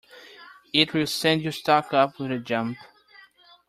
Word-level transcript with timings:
It 0.73 0.95
will 0.95 1.05
send 1.05 1.43
your 1.43 1.51
stock 1.51 1.93
up 1.93 2.19
with 2.19 2.31
a 2.31 2.39
jump. 2.39 2.75